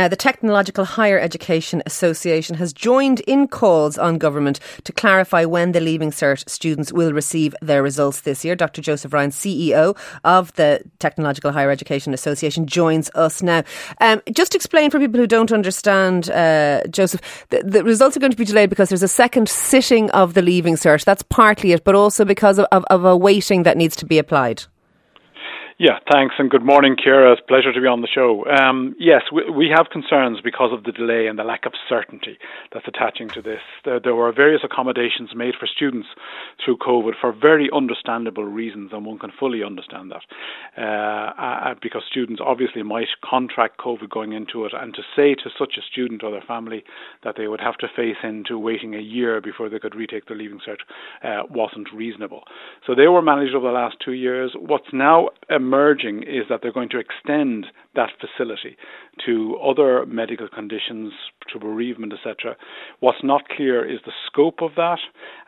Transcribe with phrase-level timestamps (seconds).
[0.00, 5.72] Uh, the Technological Higher Education Association has joined in calls on government to clarify when
[5.72, 8.56] the Leaving Cert students will receive their results this year.
[8.56, 8.80] Dr.
[8.80, 13.62] Joseph Ryan, CEO of the Technological Higher Education Association, joins us now.
[14.00, 17.20] Um, just explain for people who don't understand, uh, Joseph,
[17.50, 20.40] the, the, results are going to be delayed because there's a second sitting of the
[20.40, 21.04] Leaving Cert.
[21.04, 24.16] That's partly it, but also because of, of, of a weighting that needs to be
[24.16, 24.64] applied.
[25.80, 27.32] Yeah, thanks, and good morning, Ciara.
[27.32, 28.44] It's a pleasure to be on the show.
[28.44, 32.36] Um, yes, we, we, have concerns because of the delay and the lack of certainty
[32.70, 33.62] that's attaching to this.
[33.86, 36.08] There, there, were various accommodations made for students
[36.62, 40.20] through COVID for very understandable reasons, and one can fully understand that.
[40.76, 45.48] Uh, uh, because students obviously might contract COVID going into it, and to say to
[45.58, 46.84] such a student or their family
[47.24, 50.36] that they would have to face into waiting a year before they could retake their
[50.36, 50.84] leaving cert
[51.24, 52.42] uh, wasn't reasonable.
[52.86, 54.52] So they were managed over the last two years.
[54.54, 58.76] What's now um, emerging is that they're going to extend that facility
[59.24, 61.12] to other medical conditions,
[61.52, 62.56] to bereavement, etc.
[62.98, 64.98] What's not clear is the scope of that,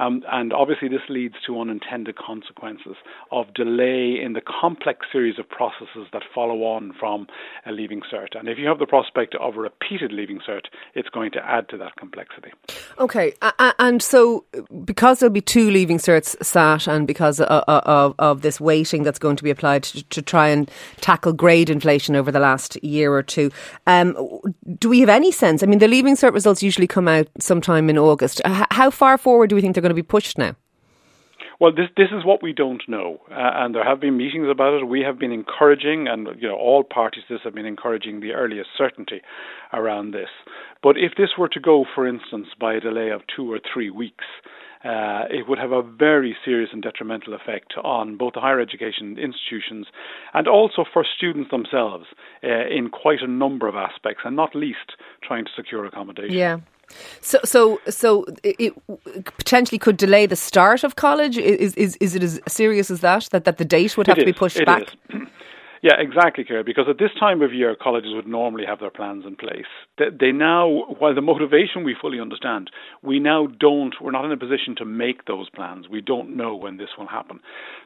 [0.00, 2.96] um, and obviously this leads to unintended consequences
[3.30, 7.26] of delay in the complex series of processes that follow on from
[7.66, 8.38] a leaving cert.
[8.38, 11.68] And if you have the prospect of a repeated leaving cert, it's going to add
[11.68, 12.50] to that complexity.
[12.98, 13.34] Okay,
[13.78, 14.44] and so
[14.84, 19.18] because there'll be two leaving certs sat, and because of, of, of this weighting that's
[19.18, 23.12] going to be applied to, to try and tackle grade inflation over the last year
[23.12, 23.50] or two.
[23.86, 24.40] Um,
[24.78, 25.62] do we have any sense?
[25.62, 28.40] I mean, the Leaving Cert results usually come out sometime in August.
[28.44, 30.56] How far forward do we think they're going to be pushed now?
[31.60, 34.80] Well, this this is what we don't know, uh, and there have been meetings about
[34.80, 34.88] it.
[34.88, 38.70] We have been encouraging, and you know, all parties this have been encouraging the earliest
[38.78, 39.20] certainty
[39.74, 40.30] around this.
[40.82, 43.90] But if this were to go, for instance, by a delay of two or three
[43.90, 44.24] weeks,
[44.84, 49.18] uh, it would have a very serious and detrimental effect on both the higher education
[49.18, 49.86] institutions
[50.32, 52.06] and also for students themselves
[52.42, 56.34] uh, in quite a number of aspects, and not least trying to secure accommodation.
[56.34, 56.60] Yeah.
[57.20, 58.74] So, so, so it
[59.38, 61.38] potentially could delay the start of college.
[61.38, 63.28] Is is is it as serious as that?
[63.30, 64.82] That that the date would have it to be pushed back?
[65.10, 65.20] Is.
[65.82, 66.62] Yeah, exactly, Ciara.
[66.62, 69.64] Because at this time of year, colleges would normally have their plans in place.
[69.96, 70.68] They, they, now,
[70.98, 72.70] while the motivation we fully understand,
[73.02, 73.94] we now don't.
[74.00, 75.88] We're not in a position to make those plans.
[75.88, 77.40] We don't know when this will happen.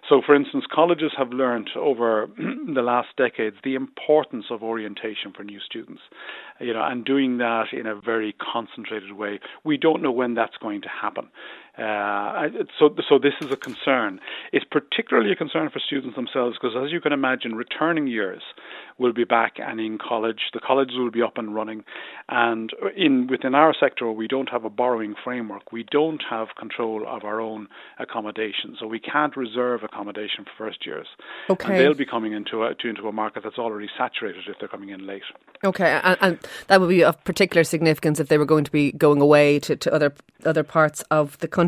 [0.08, 5.44] So, for instance, colleges have learned over the last decades the importance of orientation for
[5.44, 6.02] new students,
[6.60, 9.38] you know, and doing that in a very concentrated way.
[9.62, 11.28] We don't know when that's going to happen.
[11.76, 12.48] Uh,
[12.78, 14.20] so, so this is a concern.
[14.52, 18.42] It's particularly a concern for students themselves because, as you can imagine, returning years
[18.96, 20.38] will be back and in college.
[20.52, 21.82] The colleges will be up and running,
[22.28, 25.72] and in within our sector, we don't have a borrowing framework.
[25.72, 27.66] We don't have control of our own
[27.98, 31.08] accommodation, so we can't reserve accommodation for first years.
[31.50, 34.60] Okay, and they'll be coming into a, to, into a market that's already saturated if
[34.60, 35.22] they're coming in late.
[35.64, 38.92] Okay, and, and that would be of particular significance if they were going to be
[38.92, 40.14] going away to, to other
[40.44, 41.63] other parts of the country.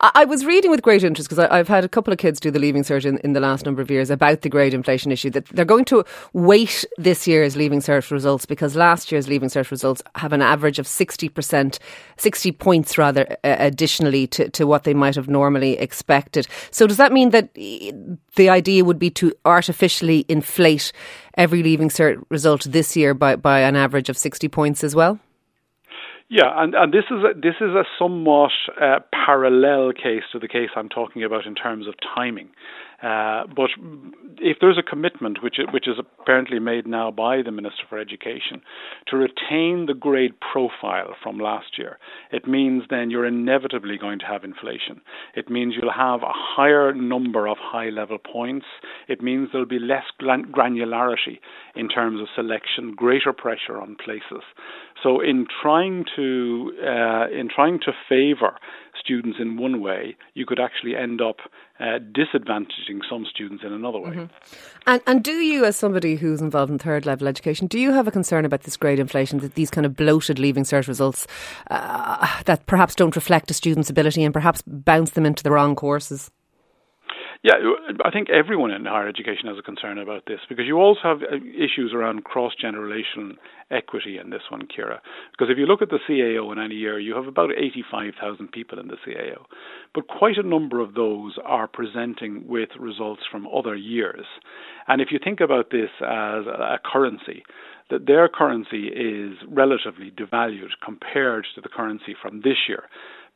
[0.00, 2.50] I, I was reading with great interest because I've had a couple of kids do
[2.50, 5.30] the Leaving Cert in, in the last number of years about the grade inflation issue
[5.30, 9.70] that they're going to weight this year's Leaving Cert results because last year's Leaving Cert
[9.70, 11.78] results have an average of 60%,
[12.16, 16.46] 60 points rather, uh, additionally to, to what they might have normally expected.
[16.70, 20.92] So does that mean that the idea would be to artificially inflate
[21.36, 25.18] every Leaving Cert result this year by, by an average of 60 points as well?
[26.34, 28.50] Yeah, and, and this is a, this is a somewhat
[28.82, 32.48] uh, parallel case to the case I'm talking about in terms of timing.
[33.02, 33.70] Uh, but
[34.38, 38.62] if there's a commitment, which which is apparently made now by the Minister for Education,
[39.08, 41.98] to retain the grade profile from last year,
[42.30, 45.00] it means then you're inevitably going to have inflation.
[45.34, 48.66] It means you'll have a higher number of high level points.
[49.08, 51.40] It means there'll be less granularity
[51.74, 54.44] in terms of selection, greater pressure on places.
[55.02, 58.54] So in trying to uh, in trying to favour
[59.02, 61.36] students in one way, you could actually end up
[61.80, 64.10] uh, disadvantaging some students in another way.
[64.10, 64.24] Mm-hmm.
[64.86, 68.06] And, and do you, as somebody who's involved in third level education, do you have
[68.06, 71.26] a concern about this grade inflation, that these kind of bloated leaving cert results
[71.70, 75.74] uh, that perhaps don't reflect a student's ability and perhaps bounce them into the wrong
[75.74, 76.30] courses?
[77.44, 77.56] Yeah,
[78.02, 81.18] I think everyone in higher education has a concern about this because you also have
[81.20, 83.32] uh, issues around cross generational
[83.70, 85.02] equity in this one, Ciara.
[85.30, 88.78] Because if you look at the CAO in any year, you have about 85,000 people
[88.78, 89.44] in the CAO,
[89.94, 94.24] but quite a number of those are presenting with results from other years.
[94.88, 97.42] And if you think about this as a currency,
[97.90, 102.84] that their currency is relatively devalued compared to the currency from this year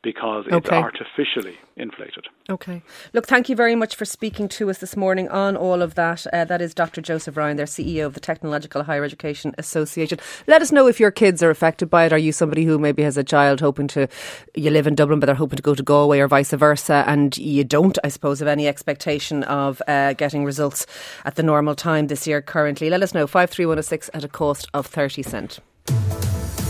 [0.01, 0.77] because it's okay.
[0.77, 2.25] artificially inflated.
[2.49, 2.81] Okay.
[3.13, 6.25] Look, thank you very much for speaking to us this morning on all of that.
[6.31, 7.01] Uh, that is Dr.
[7.01, 10.17] Joseph Ryan, their CEO of the Technological Higher Education Association.
[10.47, 12.13] Let us know if your kids are affected by it.
[12.13, 14.07] Are you somebody who maybe has a child hoping to,
[14.55, 17.37] you live in Dublin, but they're hoping to go to Galway or vice versa, and
[17.37, 20.85] you don't, I suppose, have any expectation of uh, getting results
[21.25, 22.89] at the normal time this year currently?
[22.89, 23.27] Let us know.
[23.27, 25.59] 53106 at a cost of 30 cent.